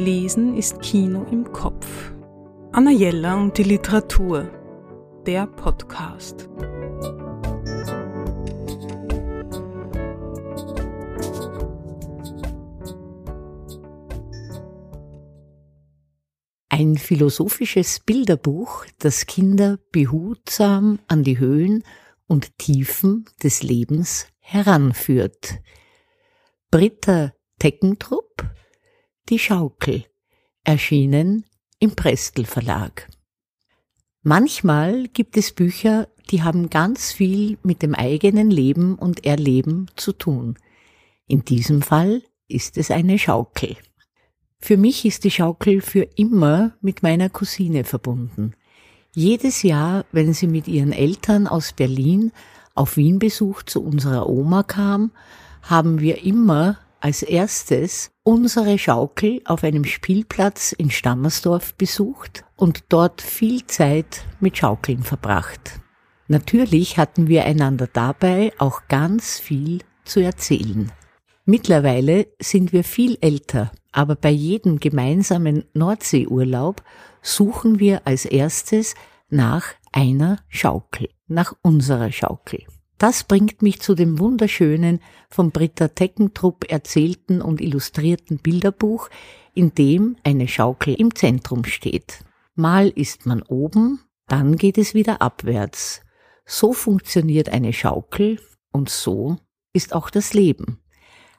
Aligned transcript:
Lesen 0.00 0.56
ist 0.56 0.80
Kino 0.80 1.26
im 1.30 1.52
Kopf. 1.52 2.14
Anna 2.72 2.90
Jella 2.90 3.34
und 3.34 3.58
die 3.58 3.64
Literatur. 3.64 4.50
Der 5.26 5.46
Podcast. 5.46 6.48
Ein 16.70 16.96
philosophisches 16.96 18.00
Bilderbuch, 18.00 18.86
das 19.00 19.26
Kinder 19.26 19.78
behutsam 19.92 20.98
an 21.08 21.24
die 21.24 21.38
Höhen 21.38 21.84
und 22.26 22.56
Tiefen 22.56 23.26
des 23.42 23.62
Lebens 23.62 24.28
heranführt. 24.38 25.60
Britta 26.70 27.34
Teckentrupp 27.58 28.29
Die 29.30 29.38
Schaukel, 29.38 30.06
erschienen 30.64 31.44
im 31.78 31.94
Prestel 31.94 32.44
Verlag. 32.44 33.08
Manchmal 34.24 35.06
gibt 35.06 35.36
es 35.36 35.52
Bücher, 35.52 36.08
die 36.32 36.42
haben 36.42 36.68
ganz 36.68 37.12
viel 37.12 37.56
mit 37.62 37.80
dem 37.82 37.94
eigenen 37.94 38.50
Leben 38.50 38.96
und 38.96 39.24
Erleben 39.24 39.86
zu 39.94 40.12
tun. 40.12 40.58
In 41.28 41.44
diesem 41.44 41.80
Fall 41.80 42.24
ist 42.48 42.76
es 42.76 42.90
eine 42.90 43.20
Schaukel. 43.20 43.76
Für 44.58 44.76
mich 44.76 45.04
ist 45.04 45.22
die 45.22 45.30
Schaukel 45.30 45.80
für 45.80 46.08
immer 46.16 46.76
mit 46.80 47.04
meiner 47.04 47.30
Cousine 47.30 47.84
verbunden. 47.84 48.56
Jedes 49.14 49.62
Jahr, 49.62 50.06
wenn 50.10 50.34
sie 50.34 50.48
mit 50.48 50.66
ihren 50.66 50.90
Eltern 50.90 51.46
aus 51.46 51.72
Berlin 51.72 52.32
auf 52.74 52.96
Wien-Besuch 52.96 53.62
zu 53.62 53.80
unserer 53.80 54.28
Oma 54.28 54.64
kam, 54.64 55.12
haben 55.62 56.00
wir 56.00 56.24
immer 56.24 56.80
als 57.00 57.22
erstes 57.22 58.10
unsere 58.22 58.78
Schaukel 58.78 59.40
auf 59.44 59.64
einem 59.64 59.84
Spielplatz 59.84 60.72
in 60.72 60.90
Stammersdorf 60.90 61.74
besucht 61.74 62.44
und 62.56 62.84
dort 62.88 63.22
viel 63.22 63.66
Zeit 63.66 64.24
mit 64.40 64.58
Schaukeln 64.58 65.02
verbracht. 65.02 65.80
Natürlich 66.28 66.98
hatten 66.98 67.26
wir 67.26 67.44
einander 67.44 67.88
dabei 67.88 68.52
auch 68.58 68.82
ganz 68.88 69.38
viel 69.38 69.80
zu 70.04 70.20
erzählen. 70.20 70.92
Mittlerweile 71.44 72.28
sind 72.40 72.72
wir 72.72 72.84
viel 72.84 73.18
älter, 73.20 73.72
aber 73.90 74.14
bei 74.14 74.30
jedem 74.30 74.78
gemeinsamen 74.78 75.64
Nordseeurlaub 75.74 76.82
suchen 77.22 77.80
wir 77.80 78.06
als 78.06 78.24
erstes 78.24 78.94
nach 79.28 79.64
einer 79.90 80.38
Schaukel, 80.48 81.08
nach 81.26 81.54
unserer 81.62 82.12
Schaukel. 82.12 82.64
Das 83.00 83.24
bringt 83.24 83.62
mich 83.62 83.80
zu 83.80 83.94
dem 83.94 84.18
wunderschönen, 84.18 85.00
von 85.30 85.52
Britta 85.52 85.88
Teckentrupp 85.88 86.70
erzählten 86.70 87.40
und 87.40 87.62
illustrierten 87.62 88.36
Bilderbuch, 88.36 89.08
in 89.54 89.74
dem 89.74 90.16
eine 90.22 90.46
Schaukel 90.46 90.92
im 90.96 91.14
Zentrum 91.14 91.64
steht. 91.64 92.22
Mal 92.56 92.88
ist 92.88 93.24
man 93.24 93.40
oben, 93.40 94.00
dann 94.28 94.56
geht 94.56 94.76
es 94.76 94.92
wieder 94.92 95.22
abwärts. 95.22 96.02
So 96.44 96.74
funktioniert 96.74 97.48
eine 97.48 97.72
Schaukel 97.72 98.38
und 98.70 98.90
so 98.90 99.38
ist 99.72 99.94
auch 99.94 100.10
das 100.10 100.34
Leben. 100.34 100.78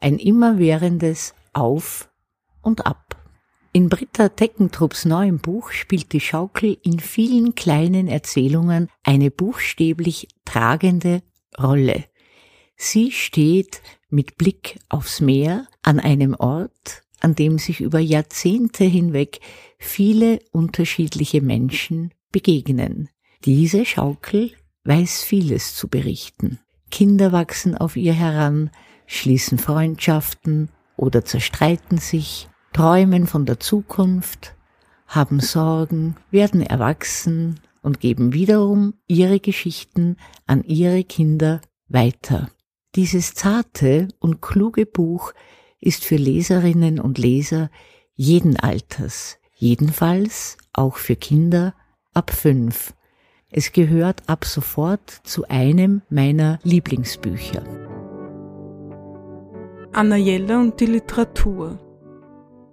Ein 0.00 0.18
immerwährendes 0.18 1.34
Auf 1.52 2.10
und 2.62 2.86
Ab. 2.86 3.14
In 3.74 3.90
Britta 3.90 4.30
Teckentrupps 4.30 5.04
neuem 5.04 5.38
Buch 5.38 5.70
spielt 5.70 6.14
die 6.14 6.20
Schaukel 6.20 6.78
in 6.82 6.98
vielen 6.98 7.54
kleinen 7.54 8.08
Erzählungen 8.08 8.88
eine 9.02 9.30
buchstäblich 9.30 10.28
tragende 10.46 11.22
Rolle. 11.60 12.04
Sie 12.76 13.12
steht 13.12 13.82
mit 14.10 14.36
Blick 14.36 14.78
aufs 14.88 15.20
Meer 15.20 15.66
an 15.82 16.00
einem 16.00 16.34
Ort, 16.34 17.02
an 17.20 17.34
dem 17.34 17.58
sich 17.58 17.80
über 17.80 18.00
Jahrzehnte 18.00 18.84
hinweg 18.84 19.40
viele 19.78 20.40
unterschiedliche 20.50 21.40
Menschen 21.40 22.12
begegnen. 22.32 23.08
Diese 23.44 23.84
Schaukel 23.84 24.52
weiß 24.84 25.22
vieles 25.22 25.74
zu 25.74 25.88
berichten. 25.88 26.58
Kinder 26.90 27.32
wachsen 27.32 27.76
auf 27.76 27.96
ihr 27.96 28.12
heran, 28.12 28.70
schließen 29.06 29.58
Freundschaften 29.58 30.70
oder 30.96 31.24
zerstreiten 31.24 31.98
sich, 31.98 32.48
träumen 32.72 33.26
von 33.26 33.46
der 33.46 33.60
Zukunft, 33.60 34.54
haben 35.06 35.40
Sorgen, 35.40 36.16
werden 36.30 36.62
erwachsen 36.62 37.60
und 37.82 38.00
geben 38.00 38.32
wiederum 38.32 38.94
ihre 39.06 39.40
Geschichten 39.40 40.16
an 40.46 40.64
ihre 40.64 41.04
Kinder 41.04 41.60
weiter. 41.88 42.50
Dieses 42.94 43.34
zarte 43.34 44.08
und 44.18 44.40
kluge 44.40 44.86
Buch 44.86 45.32
ist 45.80 46.04
für 46.04 46.16
Leserinnen 46.16 47.00
und 47.00 47.18
Leser 47.18 47.70
jeden 48.14 48.58
Alters, 48.58 49.38
jedenfalls 49.54 50.56
auch 50.72 50.96
für 50.96 51.16
Kinder 51.16 51.74
ab 52.14 52.30
fünf. 52.30 52.94
Es 53.50 53.72
gehört 53.72 54.28
ab 54.28 54.44
sofort 54.44 55.10
zu 55.24 55.46
einem 55.48 56.02
meiner 56.08 56.58
Lieblingsbücher. 56.62 57.62
Anna 59.92 60.16
Jelle 60.16 60.58
und 60.58 60.80
die 60.80 60.86
Literatur. 60.86 61.78